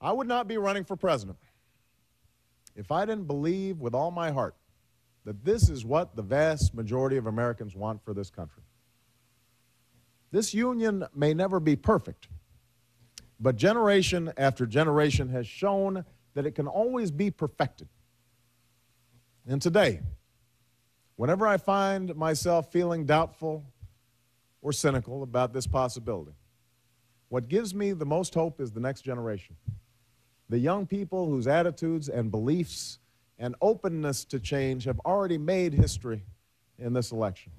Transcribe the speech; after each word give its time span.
I 0.00 0.12
would 0.12 0.26
not 0.26 0.48
be 0.48 0.56
running 0.56 0.84
for 0.84 0.96
president 0.96 1.38
if 2.74 2.90
I 2.90 3.04
didn't 3.04 3.26
believe 3.26 3.80
with 3.80 3.94
all 3.94 4.10
my 4.10 4.30
heart 4.30 4.54
that 5.24 5.44
this 5.44 5.68
is 5.68 5.84
what 5.84 6.16
the 6.16 6.22
vast 6.22 6.74
majority 6.74 7.16
of 7.16 7.26
Americans 7.26 7.76
want 7.76 8.02
for 8.02 8.14
this 8.14 8.30
country. 8.30 8.62
This 10.30 10.54
union 10.54 11.04
may 11.14 11.34
never 11.34 11.60
be 11.60 11.76
perfect, 11.76 12.28
but 13.38 13.56
generation 13.56 14.32
after 14.36 14.64
generation 14.64 15.28
has 15.30 15.46
shown 15.46 16.04
that 16.34 16.46
it 16.46 16.52
can 16.52 16.66
always 16.66 17.10
be 17.10 17.30
perfected. 17.30 17.88
And 19.46 19.60
today, 19.60 20.00
whenever 21.16 21.46
I 21.46 21.56
find 21.56 22.14
myself 22.16 22.70
feeling 22.72 23.04
doubtful 23.04 23.64
or 24.62 24.72
cynical 24.72 25.22
about 25.22 25.52
this 25.52 25.66
possibility, 25.66 26.32
what 27.28 27.48
gives 27.48 27.74
me 27.74 27.92
the 27.92 28.06
most 28.06 28.34
hope 28.34 28.60
is 28.60 28.70
the 28.72 28.80
next 28.80 29.02
generation. 29.02 29.56
The 30.50 30.58
young 30.58 30.84
people 30.84 31.28
whose 31.28 31.46
attitudes 31.46 32.08
and 32.08 32.28
beliefs 32.28 32.98
and 33.38 33.54
openness 33.60 34.24
to 34.24 34.40
change 34.40 34.82
have 34.82 34.98
already 35.06 35.38
made 35.38 35.72
history 35.72 36.24
in 36.76 36.92
this 36.92 37.12
election. 37.12 37.52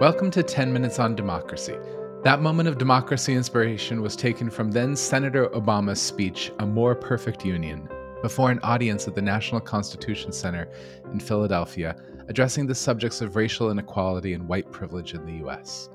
Welcome 0.00 0.30
to 0.30 0.44
10 0.44 0.72
Minutes 0.72 1.00
on 1.00 1.16
Democracy. 1.16 1.74
That 2.22 2.42
moment 2.42 2.68
of 2.68 2.78
democracy 2.78 3.34
inspiration 3.34 4.02
was 4.02 4.14
taken 4.14 4.48
from 4.48 4.70
then 4.70 4.94
Senator 4.94 5.48
Obama's 5.48 6.00
speech, 6.00 6.52
A 6.60 6.66
More 6.66 6.94
Perfect 6.94 7.44
Union, 7.44 7.88
before 8.22 8.52
an 8.52 8.60
audience 8.60 9.08
at 9.08 9.16
the 9.16 9.22
National 9.22 9.60
Constitution 9.60 10.30
Center 10.30 10.68
in 11.12 11.18
Philadelphia, 11.18 11.96
addressing 12.28 12.66
the 12.66 12.74
subjects 12.74 13.20
of 13.20 13.36
racial 13.36 13.70
inequality 13.70 14.34
and 14.34 14.48
white 14.48 14.70
privilege 14.72 15.14
in 15.14 15.24
the 15.24 15.38
U.S. 15.44 15.88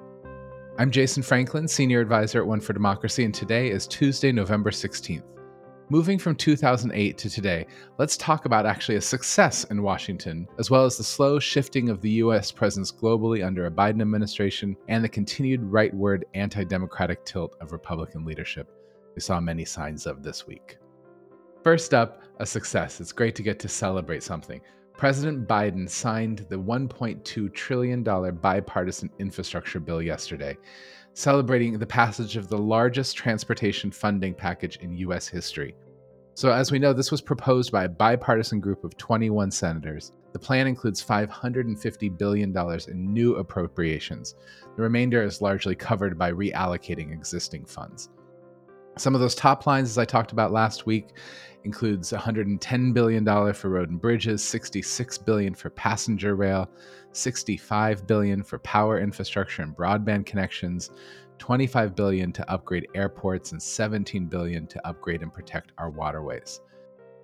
I'm 0.77 0.91
Jason 0.91 1.23
Franklin, 1.23 1.67
Senior 1.67 2.01
Advisor 2.01 2.39
at 2.39 2.47
One 2.47 2.61
for 2.61 2.73
Democracy, 2.73 3.25
and 3.25 3.33
today 3.33 3.69
is 3.69 3.87
Tuesday, 3.87 4.31
November 4.31 4.71
16th. 4.71 5.23
Moving 5.89 6.19
from 6.19 6.35
2008 6.35 7.17
to 7.17 7.29
today, 7.29 7.65
let's 7.97 8.15
talk 8.15 8.45
about 8.45 8.65
actually 8.65 8.97
a 8.97 9.01
success 9.01 9.63
in 9.65 9.81
Washington, 9.81 10.47
as 10.59 10.69
well 10.69 10.85
as 10.85 10.97
the 10.97 11.03
slow 11.03 11.39
shifting 11.39 11.89
of 11.89 12.01
the 12.01 12.11
U.S. 12.11 12.51
presence 12.51 12.91
globally 12.91 13.45
under 13.45 13.65
a 13.65 13.71
Biden 13.71 14.01
administration 14.01 14.75
and 14.87 15.03
the 15.03 15.09
continued 15.09 15.61
rightward 15.61 16.23
anti 16.33 16.63
democratic 16.63 17.25
tilt 17.25 17.55
of 17.59 17.71
Republican 17.71 18.23
leadership 18.23 18.69
we 19.19 19.21
saw 19.21 19.39
many 19.41 19.65
signs 19.65 20.05
of 20.05 20.23
this 20.23 20.47
week. 20.47 20.77
First 21.61 21.93
up, 21.93 22.23
a 22.39 22.45
success. 22.45 23.01
It's 23.01 23.11
great 23.11 23.35
to 23.35 23.43
get 23.43 23.59
to 23.59 23.67
celebrate 23.67 24.23
something. 24.23 24.61
President 24.99 25.47
Biden 25.47 25.89
signed 25.89 26.45
the 26.49 26.59
$1.2 26.59 27.53
trillion 27.53 28.03
bipartisan 28.03 29.09
infrastructure 29.17 29.79
bill 29.79 30.01
yesterday 30.01 30.57
celebrating 31.13 31.79
the 31.79 31.85
passage 31.85 32.35
of 32.35 32.49
the 32.49 32.57
largest 32.57 33.15
transportation 33.15 33.91
funding 33.91 34.33
package 34.33 34.75
in 34.81 34.97
U.S. 34.97 35.25
history. 35.25 35.73
So, 36.33 36.51
as 36.51 36.69
we 36.69 36.79
know, 36.79 36.91
this 36.91 37.11
was 37.11 37.21
proposed 37.21 37.71
by 37.71 37.85
a 37.85 37.89
bipartisan 37.89 38.59
group 38.59 38.83
of 38.83 38.97
21 38.97 39.51
senators. 39.51 40.11
The 40.33 40.39
plan 40.39 40.67
includes 40.67 41.01
$550 41.01 42.17
billion 42.17 42.53
in 42.89 43.13
new 43.13 43.37
appropriations. 43.37 44.35
The 44.75 44.83
remainder 44.83 45.23
is 45.23 45.41
largely 45.41 45.75
covered 45.75 46.19
by 46.19 46.33
reallocating 46.33 47.13
existing 47.13 47.63
funds. 47.63 48.09
Some 48.99 49.15
of 49.15 49.21
those 49.21 49.33
top 49.33 49.65
lines, 49.65 49.89
as 49.89 49.97
I 49.97 50.03
talked 50.03 50.33
about 50.33 50.51
last 50.51 50.85
week, 50.85 51.15
includes 51.63 52.11
$110 52.11 52.93
billion 52.93 53.53
for 53.53 53.69
road 53.69 53.89
and 53.89 54.01
bridges, 54.01 54.43
66 54.43 55.17
billion 55.19 55.55
for 55.55 55.69
passenger 55.69 56.35
rail, 56.35 56.69
65 57.13 58.05
billion 58.05 58.43
for 58.43 58.59
power 58.59 58.99
infrastructure 58.99 59.61
and 59.61 59.73
broadband 59.73 60.25
connections, 60.25 60.91
25 61.37 61.95
billion 61.95 62.33
to 62.33 62.51
upgrade 62.51 62.89
airports, 62.93 63.53
and 63.53 63.63
17 63.63 64.25
billion 64.25 64.67
to 64.67 64.85
upgrade 64.85 65.21
and 65.21 65.33
protect 65.33 65.71
our 65.77 65.89
waterways. 65.89 66.59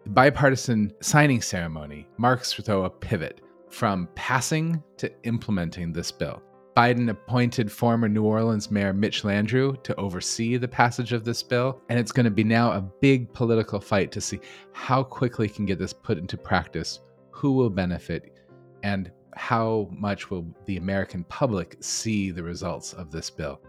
The 0.05 0.11
bipartisan 0.11 0.93
signing 1.01 1.41
ceremony 1.41 2.07
marks, 2.17 2.55
though, 2.55 2.85
a 2.85 2.89
pivot 2.89 3.41
from 3.69 4.07
passing 4.15 4.81
to 4.95 5.11
implementing 5.23 5.91
this 5.91 6.09
bill. 6.09 6.41
Biden 6.75 7.09
appointed 7.09 7.71
former 7.71 8.09
New 8.09 8.25
Orleans 8.25 8.69
Mayor 8.69 8.91
Mitch 8.91 9.23
Landrieu 9.23 9.81
to 9.83 9.95
oversee 9.95 10.57
the 10.57 10.67
passage 10.67 11.13
of 11.13 11.23
this 11.23 11.41
bill, 11.41 11.81
and 11.87 11.97
it's 11.97 12.11
going 12.11 12.25
to 12.25 12.29
be 12.29 12.43
now 12.43 12.73
a 12.73 12.81
big 12.81 13.31
political 13.31 13.79
fight 13.79 14.11
to 14.11 14.19
see 14.19 14.41
how 14.73 15.01
quickly 15.01 15.47
can 15.47 15.65
get 15.65 15.79
this 15.79 15.93
put 15.93 16.17
into 16.17 16.37
practice, 16.37 16.99
who 17.31 17.53
will 17.53 17.69
benefit, 17.69 18.37
and 18.83 19.09
how 19.35 19.87
much 19.89 20.29
will 20.29 20.45
the 20.65 20.75
American 20.75 21.23
public 21.25 21.77
see 21.79 22.29
the 22.29 22.43
results 22.43 22.91
of 22.91 23.09
this 23.09 23.29
bill. 23.29 23.61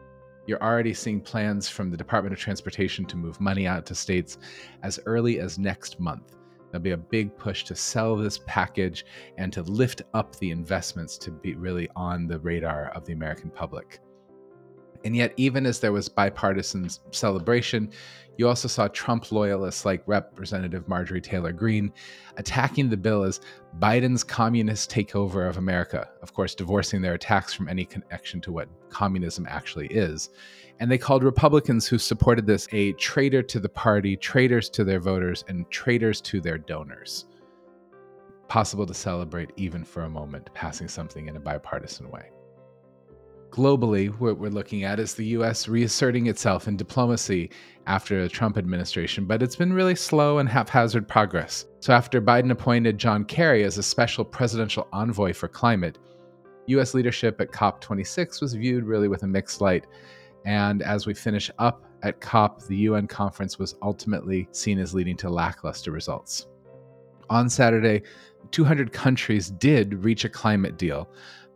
You're 0.49 0.63
already 0.63 0.93
seeing 0.93 1.21
plans 1.21 1.69
from 1.69 1.93
the 1.93 1.97
Department 1.97 2.33
of 2.33 2.41
Transportation 2.41 3.05
to 3.07 3.17
move 3.17 3.41
money 3.41 3.69
out 3.69 3.87
to 3.87 3.95
states 3.95 4.39
as 4.83 4.99
early 5.07 5.39
as 5.39 5.61
next 5.61 6.01
month. 6.01 6.35
There'll 6.77 6.83
be 6.83 6.91
a 6.91 6.97
big 6.99 7.35
push 7.39 7.65
to 7.65 7.75
sell 7.75 8.17
this 8.17 8.39
package 8.47 9.07
and 9.39 9.51
to 9.55 9.63
lift 9.63 10.03
up 10.13 10.37
the 10.37 10.51
investments 10.51 11.17
to 11.19 11.31
be 11.31 11.55
really 11.55 11.89
on 11.97 12.27
the 12.27 12.39
radar 12.39 12.91
of 12.91 13.07
the 13.07 13.15
American 13.15 13.49
public. 13.49 14.01
And 15.07 15.15
yet, 15.15 15.35
even 15.37 15.67
as 15.67 15.79
there 15.79 15.93
was 15.93 16.09
bipartisan 16.09 16.89
celebration, 17.13 17.93
you 18.39 18.49
also 18.49 18.67
saw 18.67 18.89
Trump 18.89 19.31
loyalists 19.31 19.85
like 19.85 20.03
Representative 20.09 20.89
Marjorie 20.89 21.21
Taylor 21.21 21.53
Greene 21.53 21.93
attacking 22.39 22.91
the 22.91 22.97
bill 22.97 23.23
as 23.23 23.39
Biden's 23.79 24.25
communist 24.25 24.91
takeover 24.91 25.49
of 25.49 25.59
America, 25.59 26.09
of 26.23 26.35
course, 26.35 26.57
divorcing 26.57 27.03
their 27.03 27.15
attacks 27.15 27.55
from 27.55 27.69
any 27.69 27.85
connection 27.85 28.41
to 28.41 28.51
what 28.51 28.69
communism 28.91 29.47
actually 29.49 29.87
is. 29.93 30.31
And 30.81 30.91
they 30.91 30.99
called 30.99 31.23
Republicans 31.23 31.87
who 31.87 31.99
supported 31.99 32.45
this 32.45 32.67
a 32.73 32.91
traitor 32.95 33.45
to 33.45 33.61
the 33.61 33.69
party, 33.69 34.17
traitors 34.17 34.69
to 34.71 34.83
their 34.83 34.99
voters, 34.99 35.45
and 35.47 35.71
traitors 35.71 36.21
to 36.23 36.41
their 36.41 36.59
donors. 36.59 37.27
Possible 38.49 38.87
to 38.87 38.95
celebrate 38.95 39.53
even 39.55 39.85
for 39.85 40.03
a 40.03 40.11
moment, 40.11 40.53
passing 40.53 40.89
something 40.89 41.29
in 41.29 41.37
a 41.37 41.41
bipartisan 41.41 42.11
way 42.11 42.31
globally, 43.51 44.09
what 44.19 44.39
we're 44.39 44.49
looking 44.49 44.85
at 44.85 45.01
is 45.01 45.15
the 45.15 45.27
US 45.27 45.69
reasserting 45.69 46.27
itself 46.27 46.69
in 46.69 46.77
diplomacy 46.77 47.51
after 47.87 48.23
the 48.23 48.29
Trump 48.29 48.59
administration, 48.59 49.25
but 49.25 49.43
it's 49.43 49.57
been 49.57 49.73
really 49.73 49.95
slow 49.95 50.39
and 50.39 50.49
haphazard 50.49 51.09
progress. 51.09 51.67
So, 51.81 51.93
after 51.93 52.21
Biden 52.21 52.51
appointed 52.51 52.99
John 52.99 53.25
Kerry 53.25 53.65
as 53.65 53.79
a 53.79 53.83
special 53.83 54.25
presidential 54.25 54.89
envoy 54.93 55.33
for 55.33 55.49
climate, 55.49 55.99
US 56.67 56.95
leadership 56.95 57.41
at 57.41 57.53
COP26 57.53 58.41
was 58.41 58.55
viewed 58.55 58.85
really 58.85 59.09
with 59.09 59.23
a 59.23 59.27
mixed 59.27 59.61
light. 59.61 59.87
And 60.45 60.83
as 60.83 61.07
we 61.07 61.15
finish 61.15 61.51
up 61.59 61.85
at 62.03 62.21
COP, 62.21 62.63
the 62.67 62.77
UN 62.77 63.07
conference 63.07 63.59
was 63.59 63.77
ultimately 63.83 64.49
seen 64.53 64.79
as 64.79 64.95
leading 64.95 65.17
to 65.19 65.31
lackluster 65.31 65.91
results. 65.91 66.47
On 67.31 67.49
Saturday, 67.49 68.03
200 68.53 68.93
countries 68.93 69.51
did 69.51 70.05
reach 70.05 70.25
a 70.25 70.29
climate 70.29 70.79
deal, 70.79 71.09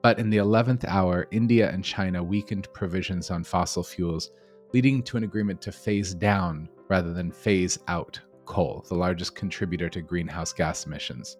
but 0.02 0.18
in 0.18 0.30
the 0.30 0.38
11th 0.38 0.84
hour, 0.86 1.26
India 1.30 1.70
and 1.70 1.84
China 1.84 2.22
weakened 2.22 2.68
provisions 2.72 3.30
on 3.30 3.44
fossil 3.44 3.82
fuels, 3.82 4.30
leading 4.72 5.02
to 5.02 5.16
an 5.16 5.24
agreement 5.24 5.60
to 5.62 5.72
phase 5.72 6.14
down 6.14 6.68
rather 6.88 7.12
than 7.12 7.30
phase 7.30 7.78
out 7.88 8.20
coal, 8.46 8.84
the 8.88 8.94
largest 8.94 9.34
contributor 9.34 9.88
to 9.88 10.00
greenhouse 10.00 10.52
gas 10.52 10.86
emissions. 10.86 11.36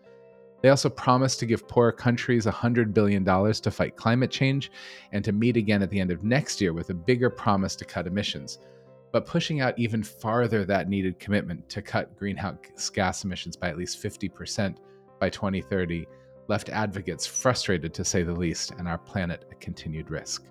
They 0.63 0.69
also 0.69 0.91
promised 0.91 1.41
to 1.41 1.47
give 1.47 1.67
poorer 1.67 1.93
countries 1.93 2.45
$100 2.45 2.93
billion 2.93 3.25
to 3.25 3.71
fight 3.71 3.97
climate 3.97 4.31
change 4.31 4.71
and 5.13 5.25
to 5.25 5.33
meet 5.33 5.57
again 5.57 5.83
at 5.83 5.89
the 5.91 5.99
end 5.99 6.11
of 6.11 6.23
next 6.23 6.61
year 6.61 6.75
with 6.75 6.91
a 6.91 6.95
bigger 6.95 7.31
promise 7.31 7.75
to 7.77 7.87
cut 7.87 8.07
emissions, 8.07 8.59
but 9.11 9.27
pushing 9.27 9.61
out 9.61 9.79
even 9.79 10.03
farther 10.03 10.65
that 10.67 10.89
needed 10.89 11.19
commitment 11.19 11.67
to 11.71 11.81
cut 11.81 12.17
greenhouse 12.17 12.91
gas 12.93 13.25
emissions 13.25 13.57
by 13.57 13.71
at 13.71 13.79
least 13.79 14.03
50% 14.03 14.77
by 15.19 15.31
2030 15.31 16.07
left 16.51 16.69
advocates 16.69 17.27
frustrated 17.27 17.95
to 17.95 18.05
say 18.05 18.23
the 18.23 18.33
least, 18.33 18.73
and 18.73 18.87
our 18.87 18.99
planet 18.99 19.47
at 19.51 19.61
continued 19.61 20.11
risk. 20.11 20.45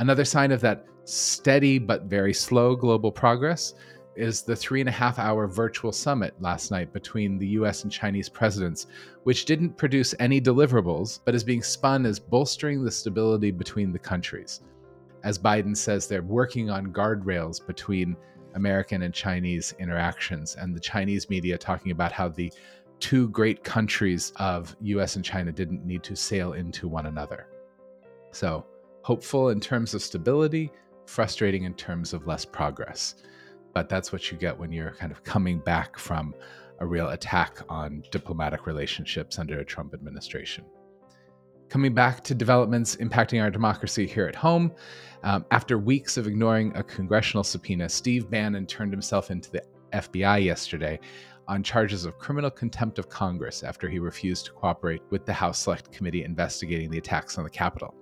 Another 0.00 0.24
sign 0.24 0.50
of 0.50 0.60
that 0.60 0.84
steady 1.04 1.78
but 1.78 2.02
very 2.02 2.34
slow 2.34 2.74
global 2.74 3.12
progress 3.12 3.74
is 4.16 4.42
the 4.42 4.56
three 4.56 4.80
and 4.80 4.88
a 4.88 4.92
half 4.92 5.18
hour 5.18 5.46
virtual 5.46 5.92
summit 5.92 6.34
last 6.40 6.70
night 6.70 6.92
between 6.92 7.38
the 7.38 7.46
US 7.58 7.84
and 7.84 7.92
Chinese 7.92 8.28
presidents, 8.28 8.86
which 9.22 9.44
didn't 9.44 9.76
produce 9.76 10.14
any 10.18 10.40
deliverables, 10.40 11.20
but 11.24 11.34
is 11.34 11.44
being 11.44 11.62
spun 11.62 12.06
as 12.06 12.18
bolstering 12.18 12.84
the 12.84 12.90
stability 12.90 13.50
between 13.50 13.92
the 13.92 13.98
countries. 13.98 14.62
As 15.22 15.38
Biden 15.38 15.76
says, 15.76 16.06
they're 16.06 16.22
working 16.22 16.70
on 16.70 16.92
guardrails 16.92 17.64
between 17.64 18.16
American 18.54 19.02
and 19.02 19.14
Chinese 19.14 19.74
interactions, 19.78 20.56
and 20.56 20.74
the 20.74 20.80
Chinese 20.80 21.28
media 21.30 21.58
talking 21.58 21.92
about 21.92 22.12
how 22.12 22.28
the 22.28 22.52
two 23.00 23.28
great 23.28 23.64
countries 23.64 24.32
of 24.36 24.76
US 24.80 25.16
and 25.16 25.24
China 25.24 25.52
didn't 25.52 25.84
need 25.84 26.02
to 26.04 26.16
sail 26.16 26.52
into 26.52 26.88
one 26.88 27.06
another. 27.06 27.48
So, 28.32 28.66
hopeful 29.02 29.50
in 29.50 29.60
terms 29.60 29.94
of 29.94 30.02
stability, 30.02 30.72
frustrating 31.06 31.64
in 31.64 31.74
terms 31.74 32.12
of 32.12 32.26
less 32.26 32.44
progress. 32.44 33.16
But 33.74 33.88
that's 33.88 34.12
what 34.12 34.30
you 34.30 34.38
get 34.38 34.58
when 34.58 34.72
you're 34.72 34.92
kind 34.92 35.12
of 35.12 35.22
coming 35.24 35.58
back 35.58 35.98
from 35.98 36.34
a 36.80 36.86
real 36.86 37.10
attack 37.10 37.60
on 37.68 38.02
diplomatic 38.10 38.66
relationships 38.66 39.38
under 39.38 39.60
a 39.60 39.64
Trump 39.64 39.94
administration. 39.94 40.64
Coming 41.68 41.94
back 41.94 42.22
to 42.24 42.34
developments 42.34 42.96
impacting 42.96 43.42
our 43.42 43.50
democracy 43.50 44.06
here 44.06 44.26
at 44.26 44.34
home, 44.34 44.72
um, 45.22 45.44
after 45.50 45.78
weeks 45.78 46.16
of 46.16 46.26
ignoring 46.26 46.76
a 46.76 46.82
congressional 46.82 47.42
subpoena, 47.42 47.88
Steve 47.88 48.30
Bannon 48.30 48.66
turned 48.66 48.92
himself 48.92 49.30
into 49.30 49.50
the 49.50 49.62
FBI 49.92 50.44
yesterday 50.44 51.00
on 51.48 51.62
charges 51.62 52.04
of 52.04 52.18
criminal 52.18 52.50
contempt 52.50 52.98
of 52.98 53.08
Congress 53.08 53.62
after 53.62 53.88
he 53.88 53.98
refused 53.98 54.46
to 54.46 54.52
cooperate 54.52 55.02
with 55.10 55.26
the 55.26 55.32
House 55.32 55.58
Select 55.58 55.92
Committee 55.92 56.24
investigating 56.24 56.90
the 56.90 56.98
attacks 56.98 57.38
on 57.38 57.44
the 57.44 57.50
Capitol. 57.50 57.94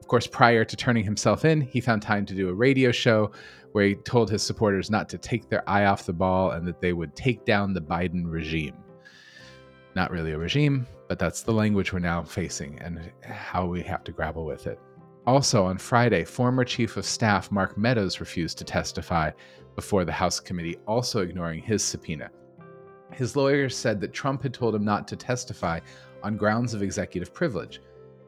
Of 0.00 0.08
course, 0.08 0.26
prior 0.26 0.64
to 0.64 0.76
turning 0.76 1.04
himself 1.04 1.44
in, 1.44 1.60
he 1.60 1.80
found 1.80 2.00
time 2.00 2.24
to 2.26 2.34
do 2.34 2.48
a 2.48 2.54
radio 2.54 2.92
show 2.92 3.32
where 3.72 3.88
he 3.88 3.94
told 3.96 4.30
his 4.30 4.42
supporters 4.42 4.90
not 4.90 5.08
to 5.08 5.18
take 5.18 5.48
their 5.48 5.68
eye 5.68 5.86
off 5.86 6.06
the 6.06 6.12
ball 6.12 6.52
and 6.52 6.66
that 6.66 6.80
they 6.80 6.92
would 6.92 7.16
take 7.16 7.44
down 7.44 7.74
the 7.74 7.80
Biden 7.80 8.22
regime. 8.24 8.76
Not 9.96 10.10
really 10.10 10.32
a 10.32 10.38
regime, 10.38 10.86
but 11.08 11.18
that's 11.18 11.42
the 11.42 11.52
language 11.52 11.92
we're 11.92 11.98
now 11.98 12.22
facing 12.22 12.78
and 12.80 13.10
how 13.22 13.66
we 13.66 13.82
have 13.82 14.04
to 14.04 14.12
grapple 14.12 14.44
with 14.44 14.66
it. 14.66 14.78
Also, 15.26 15.64
on 15.64 15.76
Friday, 15.76 16.24
former 16.24 16.64
Chief 16.64 16.96
of 16.96 17.04
Staff 17.04 17.50
Mark 17.50 17.76
Meadows 17.76 18.20
refused 18.20 18.58
to 18.58 18.64
testify 18.64 19.32
before 19.74 20.04
the 20.04 20.12
House 20.12 20.38
committee, 20.38 20.76
also 20.86 21.22
ignoring 21.22 21.60
his 21.60 21.82
subpoena. 21.82 22.30
His 23.12 23.36
lawyers 23.36 23.76
said 23.76 24.00
that 24.00 24.12
Trump 24.12 24.42
had 24.42 24.54
told 24.54 24.74
him 24.74 24.84
not 24.84 25.06
to 25.08 25.16
testify 25.16 25.80
on 26.22 26.36
grounds 26.36 26.74
of 26.74 26.82
executive 26.82 27.32
privilege, 27.32 27.80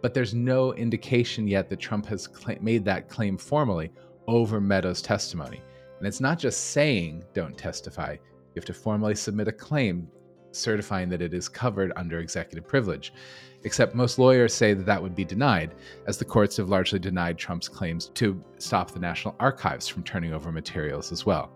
but 0.03 0.15
there's 0.15 0.35
no 0.35 0.73
indication 0.75 1.49
yet 1.49 1.69
that 1.69 1.81
Trump 1.81 2.07
has 2.07 2.29
cl- 2.33 2.59
made 2.61 2.85
that 2.85 3.09
claim 3.09 3.37
formally 3.37 3.91
over 4.27 4.61
Meadows' 4.61 5.03
testimony. 5.03 5.63
And 5.99 6.07
it's 6.07 6.21
not 6.21 6.39
just 6.39 6.71
saying 6.71 7.25
don't 7.35 7.59
testify, 7.59 8.13
you 8.13 8.55
have 8.57 8.65
to 8.67 8.75
formally 8.75 9.15
submit 9.15 9.49
a 9.49 9.53
claim 9.53 10.09
certifying 10.53 11.09
that 11.11 11.23
it 11.23 11.35
is 11.35 11.49
covered 11.49 11.93
under 11.97 12.21
executive 12.21 12.67
privilege 12.67 13.13
except 13.65 13.95
most 13.95 14.19
lawyers 14.19 14.55
say 14.55 14.75
that 14.75 14.87
that 14.87 15.03
would 15.03 15.15
be 15.15 15.25
denied, 15.25 15.75
as 16.07 16.19
the 16.19 16.25
courts 16.25 16.57
have 16.57 16.69
largely 16.69 16.99
denied 16.99 17.39
Trump's 17.39 17.69
claims 17.69 18.09
to 18.15 18.43
stop 18.59 18.91
the 18.91 19.01
National 19.01 19.35
Archives 19.41 19.89
from 19.89 20.03
turning 20.03 20.33
over 20.33 20.53
materials 20.53 21.13
as 21.13 21.27
well. 21.27 21.51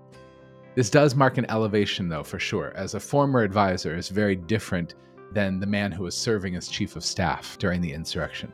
This 0.74 0.88
does 0.88 1.14
mark 1.14 1.36
an 1.36 1.50
elevation, 1.50 2.08
though, 2.08 2.22
for 2.22 2.38
sure, 2.38 2.72
as 2.74 2.94
a 2.94 3.00
former 3.00 3.42
advisor 3.42 3.94
is 3.94 4.08
very 4.08 4.36
different 4.36 4.94
than 5.30 5.60
the 5.60 5.66
man 5.66 5.92
who 5.92 6.04
was 6.04 6.16
serving 6.16 6.56
as 6.56 6.68
chief 6.68 6.96
of 6.96 7.04
staff 7.04 7.58
during 7.58 7.82
the 7.82 7.92
insurrection. 7.92 8.50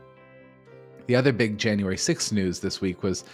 The 1.06 1.14
other 1.14 1.32
big 1.32 1.58
January 1.58 1.96
6th 1.96 2.32
news 2.32 2.58
this 2.58 2.80
week 2.80 3.04
was 3.04 3.24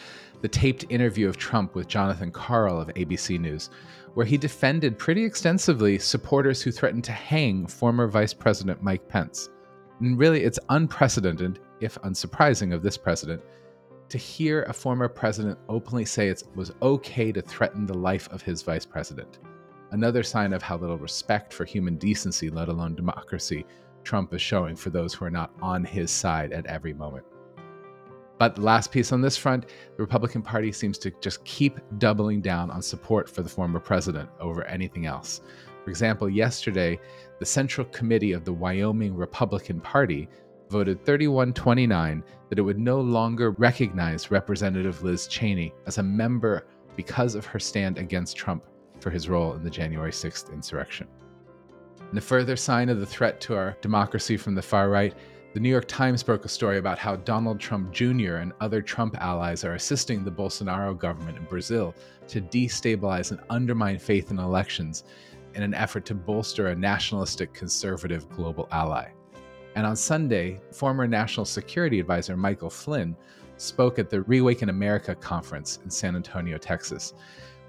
the 0.42 0.48
taped 0.48 0.84
interview 0.90 1.28
of 1.28 1.38
Trump 1.38 1.75
with 1.75 1.88
Jonathan 1.88 2.31
Karl 2.31 2.78
of 2.78 2.88
ABC 2.88 3.40
News, 3.40 3.70
where 4.12 4.26
he 4.26 4.36
defended 4.36 4.98
pretty 4.98 5.25
extensively 5.25 5.98
supporters 5.98 6.60
who 6.60 6.70
threatened 6.70 7.04
to 7.04 7.12
hang 7.12 7.66
former 7.66 8.06
Vice 8.06 8.34
President 8.34 8.82
Mike 8.82 9.08
Pence. 9.08 9.48
And 10.00 10.19
really, 10.19 10.44
it's 10.44 10.58
unprecedented, 10.69 11.58
if 11.81 11.94
unsurprising, 12.02 12.75
of 12.75 12.82
this 12.82 12.98
president 12.98 13.42
to 14.09 14.19
hear 14.19 14.62
a 14.65 14.73
former 14.73 15.09
president 15.09 15.59
openly 15.69 16.05
say 16.05 16.29
it 16.29 16.43
was 16.55 16.73
okay 16.83 17.33
to 17.33 17.43
threaten 17.43 17.87
the 17.87 17.97
life 17.97 18.29
of 18.31 18.43
his 18.43 18.62
vice 18.62 18.85
president. 18.85 19.39
Another 19.93 20.23
sign 20.23 20.53
of 20.53 20.62
how 20.62 20.77
little 20.77 20.99
respect 20.99 21.53
for 21.53 21.65
human 21.65 21.97
decency, 21.97 22.51
let 22.51 22.69
alone 22.69 22.95
democracy, 22.95 23.65
Trump 24.03 24.35
is 24.35 24.43
showing 24.43 24.77
for 24.77 24.91
those 24.91 25.15
who 25.15 25.25
are 25.25 25.31
not 25.31 25.53
on 25.62 25.85
his 25.85 26.11
side 26.11 26.53
at 26.53 26.67
every 26.67 26.93
moment. 26.93 27.25
But 28.39 28.56
the 28.56 28.62
last 28.62 28.91
piece 28.91 29.12
on 29.12 29.21
this 29.21 29.37
front, 29.37 29.67
the 29.67 30.03
Republican 30.03 30.43
Party 30.43 30.73
seems 30.73 30.99
to 30.99 31.11
just 31.21 31.45
keep 31.45 31.79
doubling 31.99 32.41
down 32.41 32.71
on 32.71 32.83
support 32.83 33.29
for 33.31 33.43
the 33.43 33.49
former 33.49 33.79
president 33.79 34.29
over 34.41 34.65
anything 34.65 35.06
else. 35.06 35.41
For 35.85 35.91
example, 35.91 36.29
yesterday, 36.29 36.99
the 37.39 37.47
Central 37.47 37.87
Committee 37.89 38.33
of 38.33 38.45
the 38.45 38.53
Wyoming 38.53 39.15
Republican 39.15 39.81
Party 39.81 40.29
voted 40.75 41.05
31 41.05 41.53
29 41.53 42.25
that 42.49 42.59
it 42.59 42.62
would 42.62 42.81
no 42.81 43.00
longer 43.00 43.53
recognize 43.53 44.32
Representative 44.32 45.05
Liz 45.05 45.29
Cheney 45.29 45.73
as 45.87 45.99
a 45.99 46.03
member 46.03 46.67
because 46.97 47.37
of 47.37 47.47
her 47.47 47.61
stand 47.61 47.97
against 47.97 48.37
Trump 48.37 48.65
for 48.99 49.11
his 49.11 49.29
role 49.29 49.53
in 49.53 49.62
the 49.62 49.71
January 49.71 50.11
6th 50.11 50.53
insurrection. 50.53 51.06
In 52.11 52.19
a 52.19 52.21
further 52.21 52.56
sign 52.56 52.88
of 52.88 52.99
the 52.99 53.06
threat 53.06 53.41
to 53.43 53.55
our 53.55 53.76
democracy 53.82 54.37
from 54.37 54.56
the 54.56 54.62
far 54.62 54.91
right, 54.91 55.15
the 55.53 55.61
New 55.61 55.69
York 55.69 55.87
Times 55.87 56.25
broke 56.25 56.44
a 56.44 56.49
story 56.49 56.79
about 56.79 56.99
how 56.99 57.15
Donald 57.15 57.61
Trump 57.61 57.93
Jr. 57.93 58.38
and 58.43 58.53
other 58.61 58.82
Trump 58.82 59.17
allies 59.20 59.62
are 59.62 59.75
assisting 59.75 60.25
the 60.25 60.32
Bolsonaro 60.32 60.99
government 60.99 61.38
in 61.38 61.44
Brazil 61.44 61.94
to 62.27 62.41
destabilize 62.41 63.31
and 63.31 63.38
undermine 63.49 64.00
faith 64.00 64.32
in 64.32 64.41
elections 64.41 65.05
in 65.55 65.62
an 65.62 65.73
effort 65.73 66.05
to 66.06 66.17
bolster 66.17 66.67
a 66.67 66.75
nationalistic 66.75 67.55
conservative 67.55 68.29
global 68.29 68.67
ally. 68.73 69.12
And 69.75 69.87
on 69.87 69.97
Sunday, 69.97 70.61
former 70.73 71.06
National 71.06 71.44
Security 71.44 71.99
Advisor 71.99 72.37
Michael 72.37 72.71
Flynn 72.71 73.17
spoke 73.56 73.99
at 73.99 74.11
the 74.11 74.23
Reawaken 74.23 74.69
America 74.69 75.15
conference 75.15 75.81
in 75.85 75.91
San 75.91 76.17
Antonio, 76.17 76.59
Texas, 76.59 77.15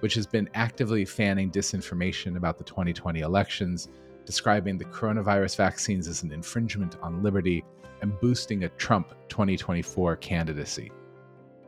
which 0.01 0.13
has 0.13 0.27
been 0.27 0.49
actively 0.53 1.05
fanning 1.05 1.49
disinformation 1.49 2.37
about 2.37 2.57
the 2.57 2.63
2020 2.63 3.21
elections, 3.21 3.89
describing 4.25 4.77
the 4.77 4.85
coronavirus 4.85 5.55
vaccines 5.57 6.07
as 6.07 6.23
an 6.23 6.31
infringement 6.31 6.97
on 7.01 7.23
liberty, 7.23 7.63
and 8.01 8.19
boosting 8.19 8.65
a 8.65 8.69
Trump 8.69 9.13
2024 9.29 10.17
candidacy. 10.17 10.91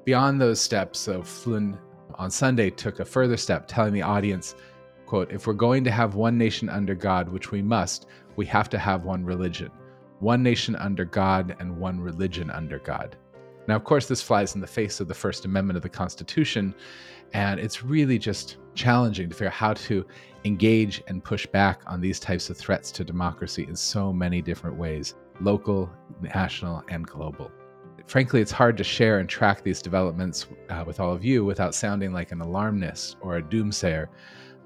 Beyond 0.05 0.39
those 0.39 0.61
steps, 0.61 0.99
so 0.99 1.23
Flynn 1.23 1.77
on 2.15 2.29
Sunday 2.29 2.69
took 2.69 2.99
a 2.99 3.05
further 3.05 3.37
step, 3.37 3.67
telling 3.67 3.93
the 3.93 4.01
audience 4.01 4.55
quote, 5.07 5.31
if 5.31 5.47
we're 5.47 5.53
going 5.53 5.83
to 5.85 5.91
have 5.91 6.15
one 6.15 6.37
nation 6.37 6.69
under 6.69 6.93
God, 6.93 7.29
which 7.29 7.49
we 7.51 7.61
must, 7.61 8.07
we 8.35 8.45
have 8.45 8.69
to 8.69 8.77
have 8.77 9.05
one 9.05 9.23
religion. 9.23 9.71
One 10.19 10.41
nation 10.41 10.75
under 10.75 11.05
God 11.05 11.55
and 11.59 11.77
one 11.77 11.99
religion 11.99 12.49
under 12.49 12.79
God. 12.79 13.15
Now, 13.67 13.75
of 13.75 13.83
course, 13.83 14.07
this 14.07 14.21
flies 14.21 14.55
in 14.55 14.61
the 14.61 14.67
face 14.67 14.99
of 14.99 15.07
the 15.07 15.13
First 15.13 15.45
Amendment 15.45 15.77
of 15.77 15.83
the 15.83 15.89
Constitution, 15.89 16.73
and 17.33 17.59
it's 17.59 17.83
really 17.83 18.17
just 18.17 18.57
challenging 18.73 19.29
to 19.29 19.35
figure 19.35 19.47
out 19.47 19.53
how 19.53 19.73
to 19.73 20.05
engage 20.45 21.03
and 21.07 21.23
push 21.23 21.45
back 21.45 21.81
on 21.85 21.99
these 21.99 22.19
types 22.19 22.49
of 22.49 22.57
threats 22.57 22.91
to 22.93 23.03
democracy 23.03 23.65
in 23.67 23.75
so 23.75 24.13
many 24.13 24.41
different 24.41 24.77
ways 24.77 25.15
local, 25.39 25.89
national, 26.21 26.83
and 26.89 27.05
global. 27.05 27.51
Frankly, 28.07 28.41
it's 28.41 28.51
hard 28.51 28.77
to 28.77 28.83
share 28.83 29.19
and 29.19 29.27
track 29.27 29.61
these 29.61 29.81
developments 29.81 30.47
uh, 30.69 30.83
with 30.87 30.99
all 30.99 31.11
of 31.11 31.25
you 31.25 31.43
without 31.43 31.75
sounding 31.75 32.13
like 32.13 32.31
an 32.31 32.41
alarmist 32.41 33.17
or 33.21 33.37
a 33.37 33.43
doomsayer. 33.43 34.07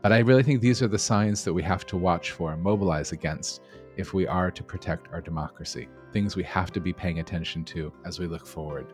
But 0.01 0.13
I 0.13 0.19
really 0.19 0.44
think 0.44 0.62
these 0.62 0.81
are 0.81 0.88
the 0.88 1.00
signs 1.00 1.44
that 1.44 1.53
we 1.53 1.63
have 1.63 1.86
to 1.88 1.98
watch 1.98 2.31
for 2.31 2.53
and 2.53 2.62
mobilize 2.62 3.12
against 3.12 3.62
if 4.01 4.13
we 4.13 4.27
are 4.27 4.51
to 4.51 4.63
protect 4.63 5.07
our 5.13 5.21
democracy, 5.21 5.88
things 6.12 6.36
we 6.36 6.44
have 6.44 6.71
to 6.74 6.81
be 6.81 6.92
paying 6.92 7.19
attention 7.19 7.63
to 7.65 7.94
as 8.03 8.19
we 8.19 8.27
look 8.27 8.46
forward. 8.46 8.93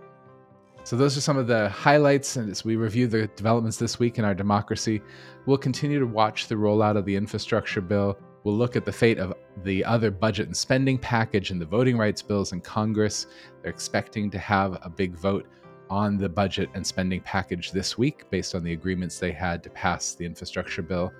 So, 0.83 0.95
those 0.95 1.17
are 1.17 1.21
some 1.21 1.37
of 1.37 1.47
the 1.47 1.67
highlights. 1.69 2.37
And 2.37 2.49
as 2.49 2.63
we 2.63 2.75
review 2.75 3.07
the 3.07 3.27
developments 3.27 3.77
this 3.77 3.99
week 3.99 4.19
in 4.19 4.23
our 4.23 4.35
democracy, 4.35 5.01
we'll 5.45 5.57
continue 5.57 5.99
to 5.99 6.05
watch 6.05 6.47
the 6.47 6.55
rollout 6.55 6.95
of 6.95 7.05
the 7.05 7.15
infrastructure 7.15 7.81
bill. 7.81 8.17
We'll 8.43 8.55
look 8.55 8.77
at 8.77 8.85
the 8.85 8.91
fate 8.93 9.17
of 9.17 9.33
the 9.63 9.83
other 9.83 10.11
budget 10.11 10.45
and 10.45 10.55
spending 10.55 10.97
package 10.97 11.51
and 11.51 11.59
the 11.59 11.65
voting 11.65 11.97
rights 11.97 12.21
bills 12.21 12.53
in 12.53 12.61
Congress. 12.61 13.27
They're 13.61 13.71
expecting 13.71 14.29
to 14.31 14.39
have 14.39 14.77
a 14.81 14.89
big 14.89 15.17
vote 15.17 15.47
on 15.89 16.17
the 16.17 16.29
budget 16.29 16.69
and 16.73 16.87
spending 16.87 17.19
package 17.19 17.71
this 17.71 17.97
week 17.97 18.29
based 18.29 18.55
on 18.55 18.63
the 18.63 18.73
agreements 18.73 19.19
they 19.19 19.31
had 19.31 19.63
to 19.63 19.69
pass 19.69 20.13
the 20.13 20.25
infrastructure 20.25 20.81
bill. 20.81 21.11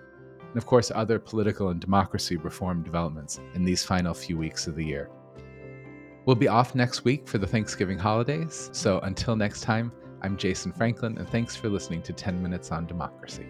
And 0.50 0.58
of 0.58 0.66
course, 0.66 0.92
other 0.94 1.20
political 1.20 1.70
and 1.70 1.80
democracy 1.80 2.38
reform 2.38 2.84
developments 2.84 3.39
in 3.54 3.63
these 3.63 3.84
final 3.84 4.13
few 4.13 4.38
weeks 4.38 4.68
of 4.68 4.75
the 4.75 4.86
year. 4.86 5.10
We'll 6.25 6.36
be 6.36 6.48
off 6.48 6.75
next 6.75 7.06
week 7.06 7.27
for 7.27 7.38
the 7.38 7.48
Thanksgiving 7.48 7.98
holidays. 7.98 8.70
So 8.74 9.00
until 9.00 9.36
next 9.36 9.62
time, 9.62 9.92
I'm 10.22 10.36
Jason 10.36 10.74
Franklin, 10.74 11.18
and 11.18 11.30
thanks 11.30 11.56
for 11.56 11.70
listening 11.70 12.01
to 12.01 12.13
10 12.13 12.42
Minutes 12.42 12.72
on 12.72 12.86
Democracy. 12.86 13.46